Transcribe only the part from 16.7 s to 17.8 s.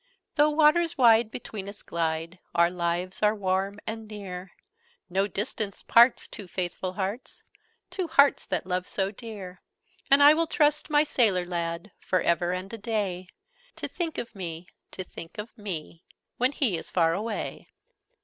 is far away!'"